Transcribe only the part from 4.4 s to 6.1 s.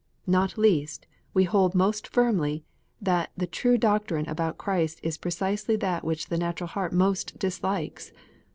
Christ is precisely that